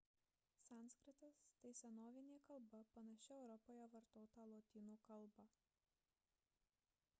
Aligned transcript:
sanskritas– 0.67 1.41
tai 1.65 1.73
senovinė 1.79 2.39
kalba 2.47 2.81
panaši 2.95 3.37
europoje 3.37 3.85
vartotą 3.97 4.49
lotynų 4.55 4.99
kalbą 5.11 5.49